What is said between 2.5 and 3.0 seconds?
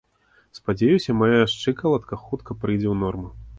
прыйдзе